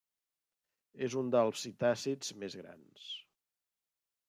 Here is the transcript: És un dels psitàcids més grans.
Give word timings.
És 1.07 1.17
un 1.21 1.29
dels 1.35 1.59
psitàcids 1.59 2.33
més 2.45 2.59
grans. 2.63 3.07